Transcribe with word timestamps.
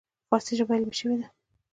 فارسي 0.29 0.53
ژبه 0.59 0.73
علمي 0.77 0.95
شوې 0.99 1.15
ده. 1.19 1.27